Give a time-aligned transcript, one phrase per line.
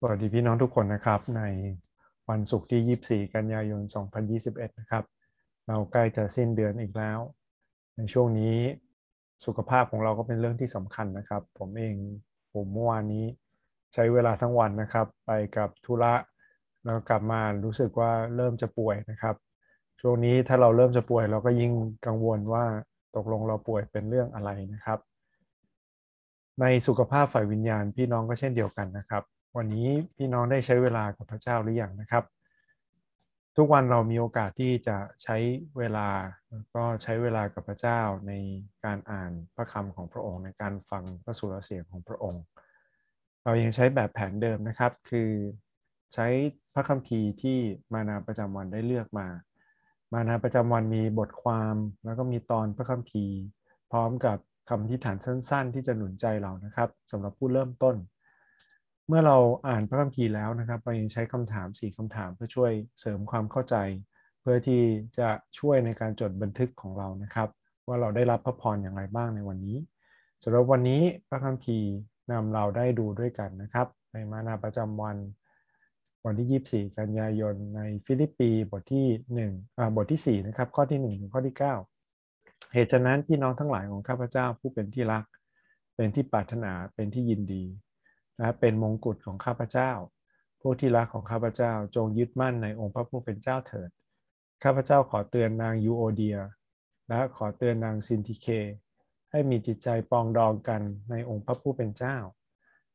[0.00, 1.42] สวัสดีพี่น้องทุกคนนะครับใน
[2.30, 3.82] วันศุกร์ที่ 24 กันยายน
[4.30, 5.04] 2021 นะครับ
[5.68, 7.18] เราใกล้จะสิ้นเดือนอีกแล้ว
[7.96, 8.56] ในช่วงนี้
[9.46, 11.94] สุขภาพของเราก็เป็นเรื่องที่สำคัญนะครับ ผมเอง
[12.54, 13.24] ผมเมื่อวานนี้
[13.94, 16.14] ใช้เวลาทั้งวันนะครับ ไปกับธุระ
[16.84, 19.34] แล้วกลับมารู้สึกว่าเริ่มจะป่วยนะครับ
[20.00, 21.72] ช่วงนี้ถ้าเราเริ่มจะป่วย เราก็ยิ่ง
[22.06, 22.64] กังวลว่า
[23.16, 24.98] ตกลงเราป่วยเป็นเรื่องอะไรนะครับ
[26.60, 29.24] ในสุขภาพฝ่ายวิญญาณพี่น้องก็เช่นเดียวกันนะครับ
[29.58, 32.24] วันนี้พี่น้องได้ใช้เวลากับพระเจ้าหรือยังนะครับ
[33.56, 35.36] ทุกวันเรามีโอกาสที่จะใช้
[35.78, 36.08] เวลา
[36.50, 38.32] แล้วก็ใช้เวลากับพระเจ้าใน
[38.84, 42.42] การอ่านพระคำของพระองค์ ในการฟังพระสุรเสียงของพระองค์
[43.44, 45.30] เรายังใช้แบบแผนเดิมนะครับ คือ
[46.14, 46.26] ใช้
[46.74, 47.58] พระคัมภีร์ที่
[47.92, 49.28] มานาประจำวันได้เลือกมา
[50.12, 53.36] มานาประจำวันมีบทความแล้วก็มีตอนพระคัมภีร์
[53.90, 54.38] พร้อมกับ
[54.68, 57.96] คำที่ฐานสั้น ๆ ที่จะหนุนใจเรานะครับสำหรับผู้เริ่มต้น
[59.10, 59.36] เมื่อเรา
[59.68, 63.76] อ่านพระคัมภีร์แล้วนะครับเรายังใช้คำถาม 4คำถามเพื่อช่วยเสริมความเข้าใจ
[64.40, 64.82] เพื่อที่
[65.18, 67.48] จะช่วยในการจดบันทึกของเรานะครับ
[67.86, 69.76] ว่าเราได้รับพระพรอย่างไรบ้างในวันนี้
[70.42, 71.90] สำหรับวันนี้พระคัมภีร์
[72.30, 75.16] นำเราได้ดูด้วยกันนะครับ ในมานาประจำวัน
[76.24, 79.06] วันที่ 24 กันยายนในฟิลิปปีบทที่
[79.52, 85.24] 1อ่าบทที่ 4 นะครับ ข้อที่ 1 ถึงข้อที่ 9 เหตุฉะนั้นพี่น้องทั้งหลายของข้าพเจ้าผู้เป็นที่รัก
[85.96, 87.64] เป็นที่ปรารถนาเป็นที่ยินดี
[88.40, 89.92] นะเป็นมงกุฎของข้าพเจ้า
[90.60, 93.90] พวกที่รักของข้าพเจ้าจงยึดมั่นในองค์พระผู้เป็นเจ้าเถิด
[94.64, 96.38] ข้าพเจ้าขอเตือนนางยูโอเดีย
[97.08, 98.46] และขอเตือนนางซินทิเค
[99.30, 102.16] ให้มีจิตใจปองดองกันในองค์พระผู้เป็นเจ้า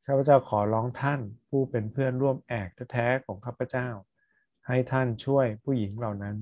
[0.06, 3.88] ข้าพเจ้าขอร้องท่านผู้เป็นเพื่อนร่วมแอกแท้ๆของข้าพเจ้า
[4.66, 6.36] ให้ท่านช่วยผู้หญิงเหล่านั้น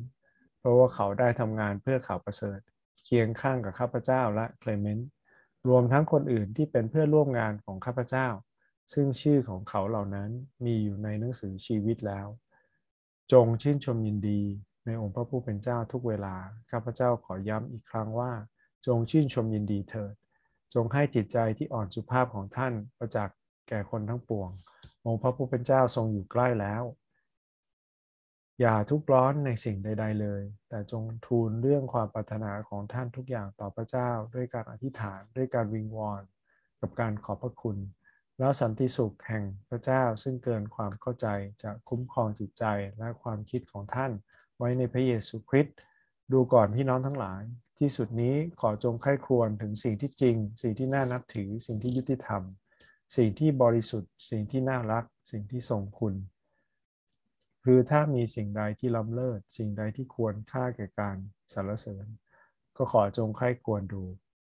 [0.58, 2.61] เพราะว่าเขาได้ทำงานเพื่อข่าวประเสริฐ
[3.05, 5.08] เคียงข้างกับข้าพเจ้าและเคลเมนต์
[5.69, 8.28] รวมทั้งคนอื่นที่เป็นเพื่อนร่วมงานของข้าพเจ้า
[8.92, 10.30] ซึ่งชื่อของเขาเหล่านั้น
[10.64, 12.26] มีอยู่ในหนังสือชีวิตแล้ว
[13.32, 14.42] จงชื่นชมยินดี
[14.86, 16.36] ในองค์พระผู้เป็นเจ้าทุกเวลา
[16.70, 18.33] ข้าพเจ้าขอย้ำอีกครั้งว่า
[18.86, 20.14] จงชื่นชมยินดีเถิด
[20.74, 24.50] จงให้จิตใจที่อ่อนสุภาพของท่านประจักษ์แก่คนทั้งปวง
[25.06, 26.83] องค์พระผู้เป็นเจ้าทรงอยู่ใกล้แล้ว
[28.61, 36.22] อย่าทุกร้อนในสิ่งใด ๆ เลย แต่จงทูลเรื่องความปรารถนาของท่านทุกอย่างต่อพระเจ้า ด้วยการอธิษฐานด้วยการวิงวอน
[36.80, 37.77] กับการขอบพระคุณ
[38.42, 41.27] แล้วสันติสุขแห่งพระเจ้าซึ่งเกินความเข้าใจ
[41.63, 42.64] จะคุ้มครองจิตใจ
[42.98, 44.13] และความคิดของท่าน
[44.58, 45.77] ไว้ในพระเยซูคริสต์
[46.33, 47.42] ดูก่อนพี่น้องทั้งหลาย
[47.79, 52.42] ที่สุดนี้ขอจงไข้ควรถึงสิ่งที่จริง สิ่งที่น่านับถือ สิ่งที่ยุติธรรม
[53.17, 56.14] สิ่งที่บริสุทธิ์ สิ่งที่น่ารัก สิ่งที่ทรงคุณ
[57.64, 61.17] คือถ้ามีสิ่งใดที่ล้ำเลิศ สิ่งใดที่ควรค่าแก่การ
[61.53, 62.07] สรรเสริญ
[62.77, 64.05] ก็ขอจงไข้ควรดู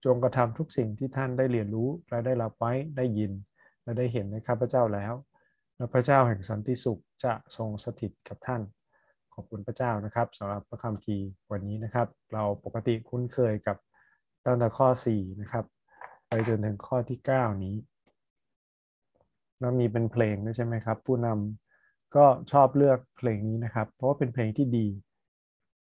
[0.06, 3.34] จงกระทำทุกสิ่งที่ท่านได้เรียนรู้และได้รับไว้ได้ยิน
[3.86, 5.14] และได้เห็นในข้าพเจ้าแล้ว
[5.78, 8.62] และพระเจ้าแห่งสันติสุขจะทรงสถิตกับท่าน
[9.34, 11.18] ขอบคุณพระเจ้านะครับสำหรับพระคำคี
[11.52, 13.78] วันนี้นะครับ เราปกติคุ้นเคยกับ
[14.46, 15.66] ตั้งแต่ข้อ 4 นะครับ
[16.28, 17.76] ไปจนถึงข้อที่ 9 นี้
[19.60, 24.88] แล้วมีเป็นเพลงด้วยใช่ไหมครับ ผู้นำก็ชอบเลือกเพลงนี้นะครับ เพราะว่าเป็นเพลงที่ดี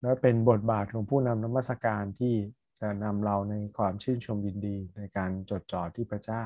[0.02, 2.34] และเป็นบทบาทของผู้นำนมัสการที่
[2.80, 6.44] จะนำเราในความชื่นชมยินดีในการจดจ่อที่พระเจ้า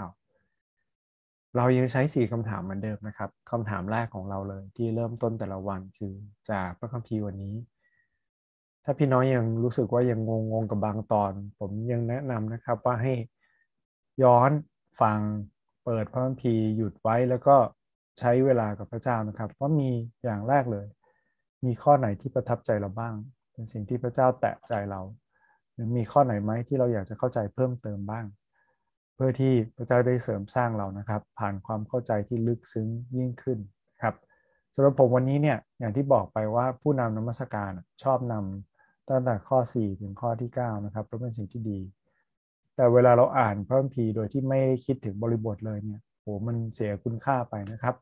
[1.56, 6.15] เรายังใช้สี่คำถามเหมือนเดิมนะครับคำถามแรกของเราเลย ที่เริ่มต้นแต่ละวันคือ
[6.50, 7.55] จากพระคัมภีร์วันนี้
[8.84, 13.15] ถ้าพี่น้อยยังรู้สึกว่ายังงงงกับบางตอน ผมยังแนะนำนะครับว่าให้
[14.22, 14.50] ย้อน
[15.00, 15.19] ฟัง
[15.84, 17.56] เปิดพระคัมภีร์หยุดไว้แล้วก็
[18.19, 19.91] ใช้เวลากับพระเจ้านะครับว่ามี
[20.25, 20.87] อย่างแรกเลย
[21.65, 23.15] มีข้อไหนที่ประทับใจเราบ้าง
[23.53, 25.00] เป็นสิ่งที่พระเจ้าแตะใจเรา
[25.73, 28.25] หรือมีข้อไหนไหมที่เราอยากจะเข้าใจเพิ่มเติมบ้าง
[29.16, 33.59] เพื่อที่พระเจ้าได้เสริมสร้างเรานะครับ ผ่านความเข้าใจที่ลึกซึ้งยิ่งขึ้น
[34.03, 34.15] ครับ
[34.75, 37.71] สำหรับผมวันนี้เนี่ยอย่างที่บอกไปว่าผู้นำนมัสการ
[38.03, 41.81] ชอบนำตั้งแต่ข้อ 4 ถึงข้อที่ 9 นะครับเพราะเป็นสิ่งที่ดี
[42.76, 47.94] แต่เวลาเราอ่านพระคัมภีร์โดยที่ไม่คิดถึงบริบทเลยเนี่ยโหมันเสียคุณค่าไปนะครับ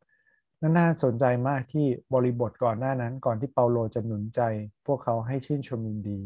[0.78, 4.40] น่าสนใจมากที่บริบทก่อนหน้านั้น ก่อนที่เปาโลจะหนุนใจ
[4.86, 6.20] พวกเขาให้ชื่นชมยินดี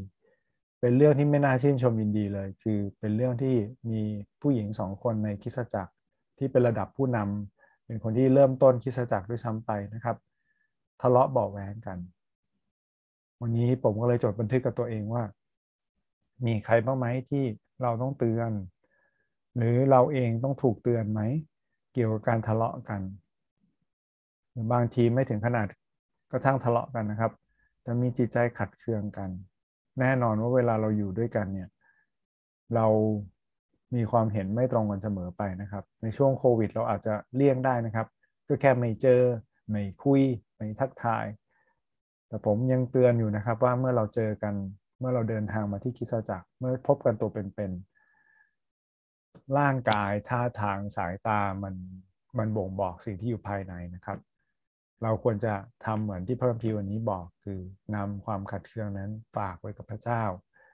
[0.81, 3.55] เป็นเรื่องที่ไม่น่าชื่นชมยินดีเลย คือเป็นเรื่องที่
[3.91, 4.03] มี
[4.41, 5.93] ผู้หญิงสองคนในคิสจักร
[6.39, 10.17] ที่เป็นระดับผู้นำเป็นคนที่เริ่มต้นคิสจักรด้วยซ้ำไปนะครับ
[11.03, 11.99] ทะเลาะเบาแหวงกัน
[13.41, 15.23] วันนี้ผมก็เลยจดบันทึกกับตัวเองว่า
[16.47, 17.45] มีใครบ้างไหมที่
[17.83, 18.51] เราต้องเตือน
[19.57, 21.21] หรือเราเองต้องถูกเตือนไหม
[21.93, 23.01] เกี่ยวกับการทะเลาะกัน
[24.51, 25.67] หรือบางทีไม่ถึงขนาด
[26.33, 27.33] กระทั่งทะเลาะกันนะครับ
[27.83, 29.31] แต่มีจิตใจขัดเคืองกัน
[30.01, 31.69] แน่นอนว่าเวลาเราอยู่ด้วยกันเนี่ย
[32.75, 32.87] เรา
[33.95, 38.07] มีความเห็นไม่ตรงกันเสมอไปนะครับ ในช่วงโควิด เราอาจจะเลี่ยงได้นะครับ
[38.49, 39.23] ก็แค่ไม่เจอ
[39.71, 40.23] ไม่คุย
[40.55, 41.27] ไม่ทักทาย
[42.29, 44.55] แต่ผมยังเตือนอยู่นะครับว่าเมื่อเราเจอกัน
[44.99, 51.75] เมื่อเราเดินทางมาที่คิสจักรเมื่อพบกันตัวเป็นๆร่างกายท่าทางสายตามัน
[52.39, 54.19] มันบ่งบอกสิ่งที่อยู่ภายในนะครับ
[55.03, 55.55] เราควรจะ
[55.85, 57.61] ทำเหมือนที่พระคัมภีร์วันนี้บอกคือ
[57.95, 60.23] นำความขัดเคืองนั้นฝากไว้กับพระเจ้า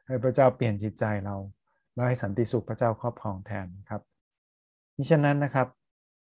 [0.06, 1.37] ให้พระเจ้าเปลี่ยนจิตใจเรา
[1.94, 4.03] แล้วให้สันติสุขพระเจ้าครอบครองแทนครับ
[4.97, 5.69] มิฉะนั้นนะครับ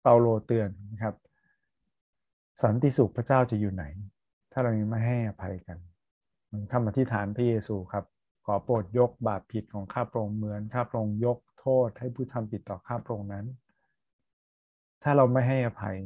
[0.02, 1.14] เปาโลเตือนนะครับ
[2.62, 3.84] สันติสุขพระเจ้าจะอยู่ไหน
[4.52, 5.78] ถ้าเรายังไม่ให้อภัยกัน
[6.50, 8.04] มันคำอธิษฐานพระเยซูครับ
[8.46, 13.46] ขอโปรดยกบาปผิดของข้าพระองค์เหมือนข้าพระองค์ยกโทษให้ผู้ทำผิดต่อข้าพระองค์นั้น
[15.02, 15.96] ถ้าเราไม่ให้อภัย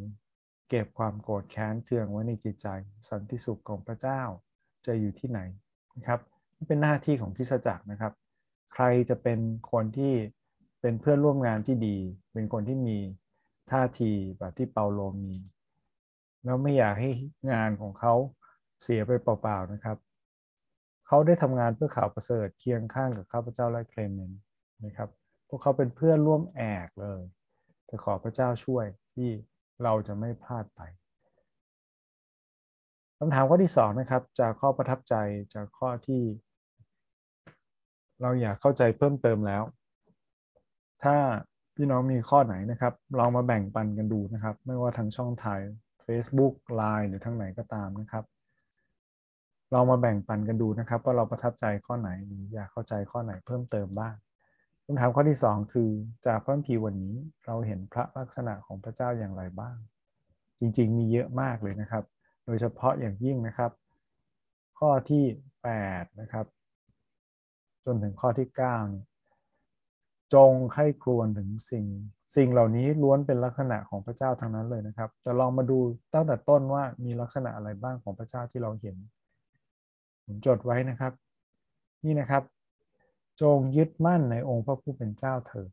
[0.69, 2.69] เก็บความโกรธแค้นเคืองไว้ในจิตใจ
[3.11, 4.23] สันติสุขของพระเจ้า
[4.87, 5.41] จะอยู่ที่ไหน
[5.97, 6.21] นะครับ
[6.69, 8.13] เป็นหน้าที่ของพิสจักรนะครับ
[8.75, 9.39] ใครจะเป็น
[9.73, 10.15] คนที่
[10.81, 11.97] เป็นเพื่อนร่วมงานที่ดี
[12.33, 12.99] เป็นคนที่มี
[13.71, 15.35] ท่าทีแบบที่เปาโลมี
[16.45, 17.11] แล้วไม่อยากให้
[17.53, 18.15] งานของเขา
[18.83, 19.97] เสียไปเปล่าๆนะครับ
[21.07, 24.33] เขาได้ทำงานเพื่อข่าวประเสริฐเคียงข้างกับข้าพเจ้าและเคลมเมน
[24.85, 25.09] นะครับ
[25.49, 27.23] พวกเขาเป็นเพื่อนร่วมแอกเลย
[27.87, 29.31] แต่ขอพระเจ้าช่วยที่
[29.83, 30.81] เราจะไม่พลาดไป
[33.19, 35.15] คำถามข้อที่สองนะครับ จากข้อประทับใจ
[35.55, 36.23] จากข้อที่
[38.23, 39.63] เราอยากเข้าใจเพิ่มเติมแล้ว
[41.03, 41.17] ถ้า
[41.75, 45.61] พี่น้องมีข้อไหนนะครับเรามาแบ่งปันกันดูนะครับ ไม่ว่าทางช่องทาง
[46.07, 48.25] Facebook Line หรือทางไหนก็ตามนะครับ
[49.73, 52.11] เรามาแบ่งปันกันดูนะครับ ว่าเราประทับใจข้อไหน
[52.55, 54.15] อยากเข้าใจข้อไหนเพิ่มเติมบ้าง
[54.87, 55.91] คำถามข้อที่2คือ
[56.27, 57.15] จากพระคัมภีร์วันนี้
[57.47, 59.77] เราเห็นพระลักษณะของพระเจ้าอย่างไรบ้าง
[60.61, 62.05] จริงๆ มีเยอะมากเลยนะครับ
[62.47, 63.71] โดยเฉพาะอย่างยิ่งนะครับ
[64.79, 65.25] ข้อที่
[65.73, 66.47] 8นะครับ
[67.85, 68.49] จนถึงข้อที่
[69.41, 71.87] 9จงไข้ครวญถึงสิ่ง
[72.37, 75.79] สิ่งเหล่านี้ล้วนเป็นลักษณะของพระเจ้าทั้งนั้นเลยนะครับ จะลองมาดู
[76.15, 78.97] ตั้งแต่ต้นว่ามีลักษณะอะไรบ้างของพระเจ้าที่เราเห็น
[80.25, 81.13] ผมจดไว้นะครับ
[82.05, 82.43] นี่นะครับ
[83.43, 85.71] จงยึดมั่นในองค์พระผู้เป็นเจ้าเถิด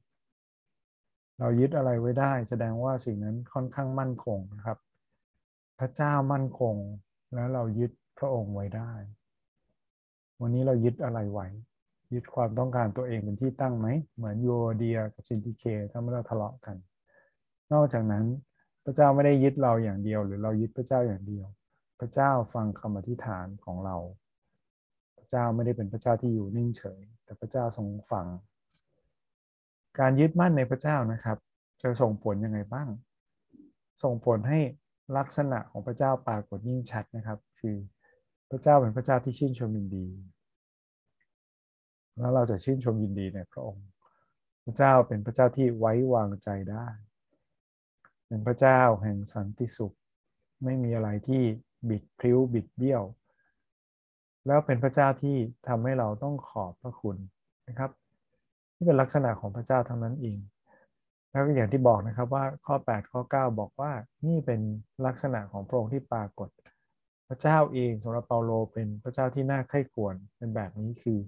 [1.39, 4.77] เรายึดอะไรไว้ได้ แสดงว่าสิ่งนั้นค่อนข้างมั่นคงนะครับ
[5.79, 6.75] พระเจ้ามั่นคง
[7.33, 8.91] แล้วเรายึดพระองค์ไว้ได้
[10.41, 11.47] วันนี้เรายึดอะไรไว้
[12.13, 16.75] ยึดความต้องการตัวเองเป็นที่ตั้งไหม เหมือนโยเดียกับซินติเคทำให้เราทะเลาะกัน
[17.73, 18.25] นอกจากนั้น
[18.83, 21.47] พระเจ้าไม่ได้ยึดเราอย่างเดียว หรือเรายึดพระเจ้าอย่างเดียว
[21.99, 23.97] พระเจ้าฟังคำอธิษฐานของเรา
[25.17, 27.01] พระเจ้าไม่ได้เป็นพระเจ้าที่อยู่นิ่งเฉย
[27.31, 28.28] แต่พระเจ้าทรงฟัง
[30.00, 31.38] การยึดมั่นในพระเจ้านะครับ
[31.81, 32.88] จะส่งผลยังไงบ้าง
[34.04, 34.60] ส่งผลให้
[35.18, 37.75] ลักษณะของพระเจ้าปรากฏยิ่งชัดนะครับ คือ
[38.51, 40.07] พระเจ้าเป็นพระเจ้าที่ชื่นชมยินดี
[42.19, 43.86] แล้วเราจะชื่นชมยินดีในพระองค์
[44.66, 46.88] พระเจ้าเป็นพระเจ้าที่ไว้วางใจได้
[48.28, 49.95] เป็นพระเจ้าแห่งสันติสุข
[50.63, 51.44] ไม่มีอะไรที่
[51.89, 53.04] บิดพริ้วบิดเบี้ยว
[54.47, 55.35] แล้วเป็นพระเจ้าที่
[55.67, 57.17] ทำให้เราต้องขอบพระคุณ
[57.67, 57.91] นะครับ
[58.75, 60.39] นี่เป็นลักษณะของพระเจ้าทั้งนั้นเอง
[61.31, 63.91] แล้วก็อย่างที่บอกนะครับว่าข้อ 8 ข้อ 9 บอกว่า
[64.27, 64.61] นี่เป็น
[65.05, 66.49] ลักษณะของพระองค์ที่ปรากฏ
[67.27, 71.19] พระเจ้าเองสำหรับเปาโลเป็นพระเจ้าที่น่าใคร่ควรเป็นแบบนี้คือ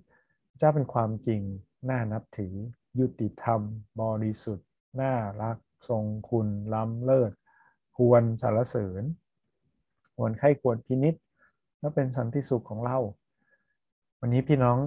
[0.49, 1.41] พระเจ้าเป็นความจริง
[1.89, 2.53] น่านับถือ
[2.99, 3.61] ยุติธรรม
[4.01, 4.67] บริสุทธิ์
[5.01, 5.57] น่ารัก
[5.89, 7.31] ทรงคุณ ล้ำเลิศ
[7.97, 9.03] ควรสรรเสริญ
[10.15, 11.15] ควรใคร่ควรพินิษ
[11.83, 12.97] และเป็นสันติสุขของเรา
[14.19, 14.77] วันนี้พี่น้อง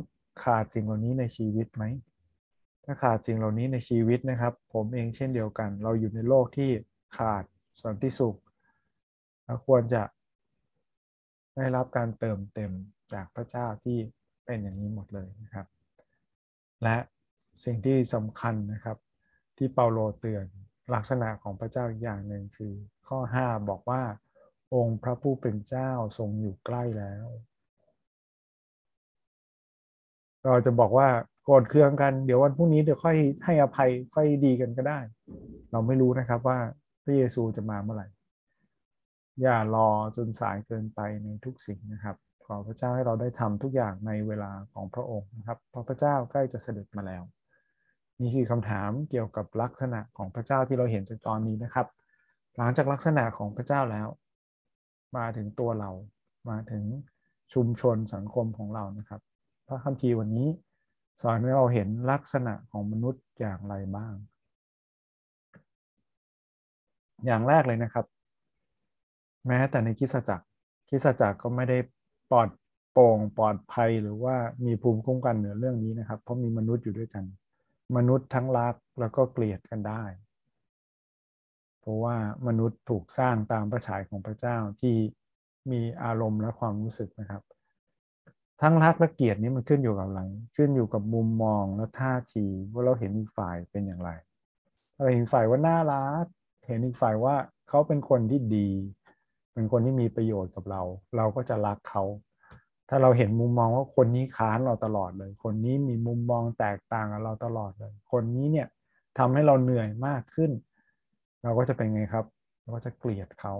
[0.44, 1.84] ขาดสิ่งเหล่านี้ในชีวิตไหม
[2.84, 6.70] ถ้าขาดสิ่งเหล่านี้ในชีวิตนะครับ ผมเองเช่นเดียวกัน เราอยู่ในโลกที่
[7.16, 7.44] ขาด
[7.82, 8.36] สันติสุข
[9.44, 10.02] เราควรจะ
[11.56, 12.72] ได้รับการเติมเต็ม
[13.12, 13.98] จากพระเจ้าที่
[14.44, 15.66] เป็นอย่างนี้หมดเลยนะครับ
[16.82, 16.96] และ
[17.64, 18.96] สิ่งที่สำคัญนะครับ
[19.56, 20.46] ที่เปาโลเตือน
[20.94, 22.72] ลักษณะของพระเจ้าอีกอย่างหนึ่งคือ
[23.08, 24.02] ข้อ 5 บอกว่า
[24.74, 27.26] องค์พระผู้เป็นเจ้าทรงอยู่ใกล้แล้ว
[30.44, 31.08] เราจะบอกว่า
[31.44, 34.98] โกรธเคืองกันเดี๋ยววันพรุ่งนี้เดี๋ยวค่อยให้อภัยค่อยดีกันก็ได้
[35.70, 36.58] เราไม่รู้นะครับว่า
[37.04, 38.08] พระเยซูจะมาเมื่อไหร่
[39.42, 47.22] อย่ารอจนสายเกินไปในทุกสิ่งนะครับ ขอพระเจ้าให้เราได้ทำทุกอย่างในเวลาของพระองค์นะครับเพราะพระเจ้าใกล้จะเสด็จมาแล้ว
[48.20, 51.86] นี่คือคำถามเกี่ยวกับลักษณะของพระเจ้าที่เราเห็นจากตอนนี้นะครับ
[52.56, 54.08] หลังจากลักษณะของพระเจ้าแล้ว
[55.16, 55.90] มาถึงตัวเรา
[56.50, 56.84] มาถึง
[57.52, 59.20] ชุมชนสังคมของเรานะครับ
[59.66, 60.48] พระคัมภีร์วันนี้
[61.22, 64.14] สอนให้เราเห็นลักษณะของมนุษย์อย่างไรบ้าง
[67.24, 68.04] อย่างแรกเลยนะครับ
[69.46, 70.46] แม้แต่ในคิสจักร
[70.88, 71.78] คิสจักรก็ไม่ได้
[72.30, 72.48] ปลอด
[72.92, 74.36] โปร่งปลอดภัยหรือว่า
[74.66, 77.24] มีภูมิคุ้มกันเหนือเรื่องนี้นะครับ เพราะมีมนุษย์อยู่ด้วยกัน
[77.96, 80.04] มนุษย์ทั้งรักแล้วก็เกลียดกันได้
[81.86, 82.16] เพราะว่า
[82.46, 84.96] มนุษย์ถูกสร้างตามประฉายของพระเจ้าที่
[85.72, 87.42] มีอารมณ์และความรู้สึกนะครับ
[88.60, 90.22] ทั้งรักและเกลียดนี้มันขึ้นอยู่กับอะไร
[90.56, 94.10] ขึ้นอยู่กับมุมมองและท่าทีว่าเราเห็นอีกฝ่ายเป็นอย่างไร
[94.96, 96.24] เราเห็นฝ่ายว่าน่ารัก
[96.66, 97.34] เห็นอีกฝ่ายว่า
[97.68, 98.68] เขาเป็นคนที่ดี
[99.52, 100.82] เป็นคนที่มีประโยชน์กับเรา
[101.16, 102.04] เราก็จะรักเขา
[102.88, 108.66] ถ้าเราเห็นมุมมองว่าคนนี้ค้านเราตลอดเลย คนนี้มีมุมมองแตกต่างกับเราตลอดเลย คนนี้เนี่ย
[109.18, 110.50] ทำให้เราเหนื่อยมากขึ้น
[111.46, 112.26] เราก็จะเป็นไงครับ
[112.62, 113.54] เราก็จะเกลียดเขา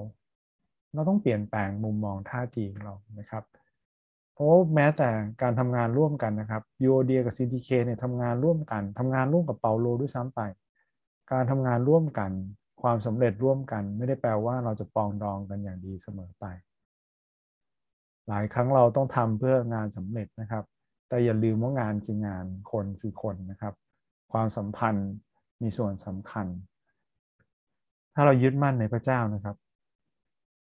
[0.94, 3.44] เราต้องเปลี่ยนแปลงมุมมองท่าทีของเรานะครับ
[4.32, 5.08] เพราะแม้แต่
[5.42, 10.40] การทำงานร่วมกันนะครับยูโอเดียกับซินทิเคเนี่ยทำงานร่วมกันทำงานร่วมกับเปาโลด้วยซ้ำไป
[11.32, 12.30] การทำงานร่วมกัน
[12.82, 16.44] ความสำเร็จร่วมกัน ไม่ได้แปลว่าเราจะปองดองกันอย่างดีเสมอไป
[18.28, 20.64] หลายครั้งเราต้องทำเพื่องานสำเร็จนะครับ
[21.08, 23.74] แต่อย่าลืมว่างานคืองานคนคือคนนะครับ
[24.32, 25.10] ความสัมพันธ์
[25.62, 26.46] มีส่วนสำคัญ
[28.18, 29.56] ถ้าเรายึดมั่นในพระเจ้านะครับ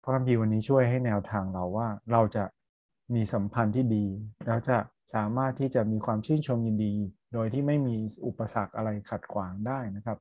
[0.02, 2.44] พระคัมภีร์วันนี้ช่วยให้แนวทางเราว่าเราจะ
[3.14, 4.06] มีสัมพันธ์ที่ดี
[4.46, 4.78] แล้วจะ
[5.14, 6.94] สามารถที่จะมีความชื่นชมยินดี
[7.32, 7.94] โดยที่ไม่มี
[8.26, 10.18] อุปสรรคอะไรขัดขวางได้นะครับ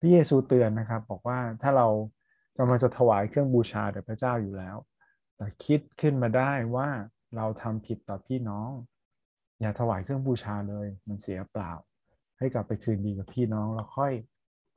[0.00, 1.88] พระเยซูเตือนนะครับ บอกว่าถ้าเรา
[2.58, 4.76] กำลังจะถวายเครื่องบูชาแด่พระเจ้าอยู่แล้ว
[5.36, 6.88] แต่คิดขึ้นมาได้ว่า
[7.36, 8.70] เราทำผิดต่อพี่น้อง
[9.60, 11.72] อย่าถวายเครื่องบูชาเลย มันเสียเปล่า
[12.38, 14.12] ให้กลับไปคืนดีกับพี่น้องแล้วค่อย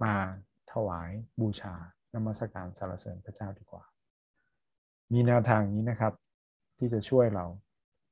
[0.04, 0.16] มา
[0.88, 1.76] วายบูชา
[2.14, 3.84] นมัสการสรรเสริญพระเจ้าดีกว่า
[5.14, 6.14] มีแนวทางนี้นะครับ
[6.78, 7.46] ที่จะช่วยเรา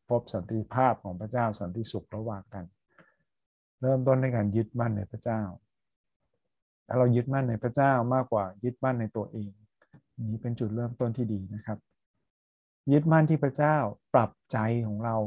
[0.10, 2.65] พบสันติภาพของพระเจ้าสันติสุขระหว่างกัน
[3.82, 5.41] เริ่มต้นในการยึดมั่นในพระเจ้า
[6.88, 9.51] ถ้าเรายึดมั่นในพระเจ้ามากกว่ายึดมั่นในตัวเอง
[10.29, 11.77] นี้เป็นจุดเริ่มต้นที่ดีนะครับ
[12.91, 13.75] ยึดมั่นที่พระเจ้า
[14.13, 15.17] ปรับใจของเรา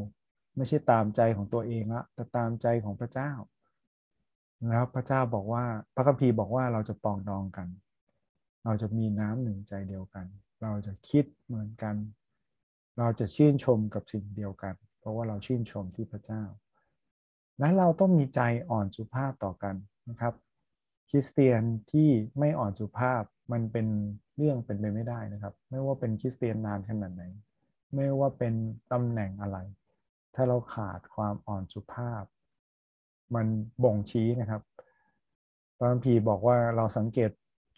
[0.56, 3.30] ไม่ใช่ตามใจของตัวเองละแต่ตามใจของพระเจ้า
[4.68, 7.68] แล้วพระเจ้าบอกว่าพระคัมภีร์บอกว่าเราจะปองดองกัน
[8.64, 10.26] เราจะมีน้ำหนึ่งใจเดียวกัน
[10.62, 11.94] เราจะคิดเหมือนกัน
[12.98, 16.42] เราจะชื่นชมกับสิ่งเดียวกัน เพราะว่าเราชื่นชมที่พระเจ้า
[17.58, 19.74] และเราต้องมีใจอ่อนสุภาพต่อกัน
[20.08, 20.34] นะครับ
[21.08, 22.08] คริสเตียนที่
[22.38, 23.22] ไม่อ่อนสุภาพ
[23.52, 23.86] มันเป็น
[24.36, 27.24] เรื่องเป็นไปไม่ได้นะครับ ไม่ว่าเป็นคริสเตียนนานขนาดไหน
[27.94, 28.54] ไม่ว่าเป็น
[28.92, 29.58] ตำแหน่งอะไร
[30.34, 32.22] ถ้าเราขาดความอ่อนสุภาพ
[33.34, 33.46] มัน
[33.84, 34.62] บ่งชี้นะครับ
[35.76, 37.30] พระคัมภีร์บอกว่าเราสังเกต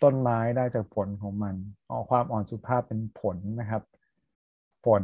[0.03, 1.55] ต้นไม้ได้จากผลของมัน
[1.91, 3.83] ออกความอ่อนสุภาพเป็นผลนะครับ
[4.87, 5.03] ผล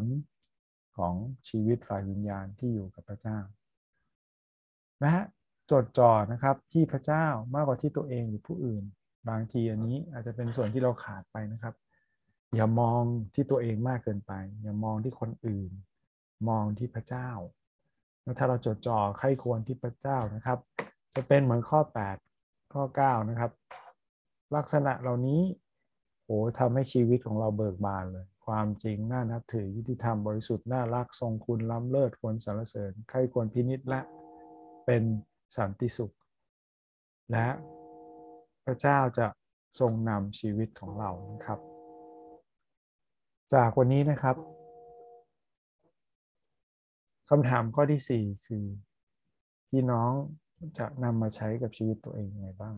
[0.96, 1.14] ของ
[1.48, 3.38] ชีวิตฝ่ายวิญญาณที่อยู่กับพระเจ้า
[5.00, 5.14] และ
[5.70, 8.84] จดจ่อนะครับที่พระเจ้ามากกว่าที่ตัวเองหรือผู้อื่น
[9.28, 11.74] บางทีอันนี้อาจจะเป็นส่วนที่เราขาดไปนะครับ
[12.54, 13.02] อย่ามอง
[13.34, 14.32] ที่ตัวเองมากเกินไป
[14.62, 15.70] อย่ามองที่คนอื่น
[16.48, 17.30] มองที่พระเจ้า
[18.38, 20.58] ถ้าเราจดจ่อใครควรที่พระเจ้านะครับ
[21.14, 21.80] จะเป็นเหมือนข้อ
[22.26, 23.50] 8 ข้อ 9 นะครับ
[24.56, 25.40] ลักษณะเหล่านี้
[26.24, 34.00] โอ้ทำให้ชีวิตของเราเบิกบานเลย ความจริงน่านับถือยุติธรรมบริสุทธิ์น่ารักทรงคุณล้ำเลิศควรสรรเสริญใครควรพินิจและ
[34.86, 35.02] เป็น
[35.56, 36.14] สันติสุข
[37.32, 37.48] และ
[38.64, 39.26] พระเจ้าจะ
[39.80, 41.58] ทรงนำชีวิตของเรานะครับ
[43.54, 44.36] จากวันนี้นะครับ
[47.30, 48.64] คำถามข้อที่4คือ
[49.68, 50.10] พี่น้อง
[50.78, 52.74] จะนำมาใช้กับชีวิตตัวเองยังไงบ้าง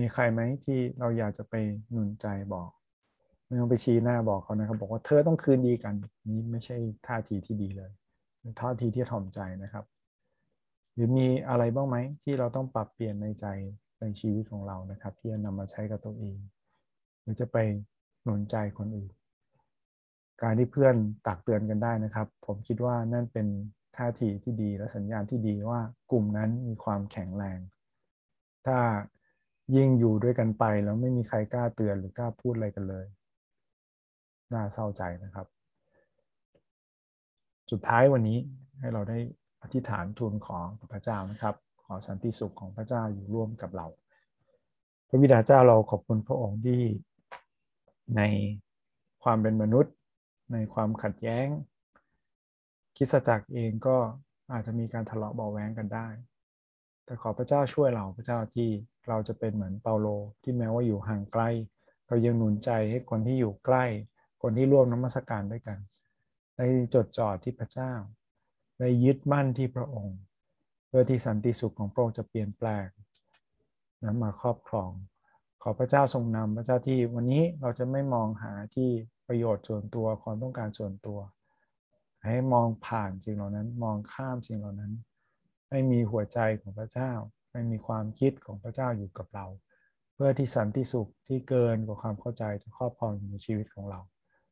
[0.00, 1.54] มีใครไหมที่เราอยากจะไป
[1.90, 2.70] หนุนใจบอก
[3.44, 5.94] ไม่ต้องไปชี้หน้าบอกเขานะครับ บอกว่าเธอต้องคืนดีกัน
[6.30, 7.90] นี้ไม่ใช่ท่าทีที่ดีเลย
[8.60, 9.84] ท่าทีที่ถ่อมใจนะครับ
[10.94, 13.46] หรือมีอะไรบ้างไหมที่เราต้องปรับเปลี่ยนในใจ
[14.00, 16.38] ในชีวิตของเรานะครับ ที่จะนำมาใช้กับตัวเอง
[17.22, 17.56] หรือจะไป
[18.22, 19.12] หนุนใจคนอื่น
[20.42, 20.94] การที่เพื่อน
[21.26, 23.46] ตักเตือนกันได้นะครับ ผมคิดว่านั่นเป็น
[23.96, 25.80] ท่าทีที่ดีและสัญญาณที่ดีว่า
[26.10, 27.58] กลุ่มนั้นมีความแข็งแรง
[28.66, 28.78] ถ้า
[29.76, 33.06] ยิ่งอยู่ด้วยกันไปแล้วไม่มีใครกล้าเตือนหรือกล้าพูดอะไรกันเลย
[34.52, 35.46] น่าเศร้าใจนะครับ
[37.70, 38.38] สุดท้ายวันนี้
[38.80, 39.18] ให้เราได้
[39.62, 40.58] อธิษฐานทูลขอ
[40.92, 41.54] พระเจ้านะครับ
[41.84, 43.86] ขอสันติสุขของพระเจ้าอยู่ร่วมกับเรา
[45.08, 46.80] พระบิดาเจ้าเราขอบคุณพระองค์ที่
[48.16, 48.22] ใน
[49.22, 49.92] ความเป็นมนุษย์
[50.52, 51.46] ในความขัดแย้ง
[52.96, 53.96] คิดจักรเองก็
[54.52, 56.08] อาจจะมีการทะเลาะเบาแวงกันได้
[57.04, 58.68] แต่ขอพระเจ้าช่วยเราพระเจ้าที่
[59.08, 60.06] เราจะเป็นเหมือนเปาโล
[60.42, 61.42] ที่แม้ว่าอยู่ห่างไกล
[62.06, 63.84] เรายังหนุนใจให้คนที่อยู่ใกล้
[64.42, 65.78] คนที่ร่วมน้ำมัสการด้วยกัน
[66.56, 67.92] ได้จดจ่อที่พระเจ้า
[68.78, 70.18] ได้ยึดมั่นที่พระองค์
[70.86, 72.86] เพื่อที่สันติสุขของพระองค์จะเปลี่ยนแปลง
[74.02, 74.90] นั้นมาครอบครอง
[75.62, 78.90] ขอพระเจ้าทรงนำพระเจ้าที่วันนี้เราจะไม่มองหาที่
[79.28, 81.18] ประโยชน์ส่วนตัวความต้องการส่วนตัว
[82.24, 84.92] ให้มองผ่านสิ่งเหล่านั้น มองข้ามสิ่งเหล่านั้น
[85.70, 87.12] ให้มีหัวใจของพระเจ้า
[87.52, 89.46] ให้มีความคิดของพระเจ้าอยู่กับเรา
[90.14, 94.00] เพื่อที่สันติสุขที่เกินกว่าความเข้าใจจะครอบครองในชีวิตของเรา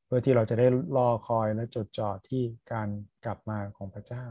[0.04, 0.66] เพื่อที่เราจะได้
[0.97, 2.42] รอคอยและจดจ่อที่
[2.73, 2.88] การ
[3.25, 4.25] กลับมาของพระเจ้า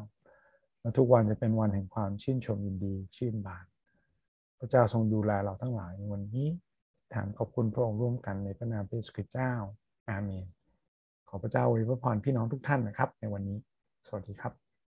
[0.82, 3.66] และทุกวันจะเป็นวันแห่งความชื่นชมยินดี ชื่นบาน
[4.60, 6.48] พระเจ้าทรงดูแลเราทั้งหลายในวันนี้
[7.14, 9.54] ถามขอบคุณพระองค์ร่วมกันในพระนามพระเยซูคริสต์เจ้า
[10.10, 10.46] อาเมน
[11.30, 13.58] ขอพระเจ้าอวยพรพี่น้องทุกท่านนะครับ ในวันนี้
[14.08, 14.65] สวัสดีครับ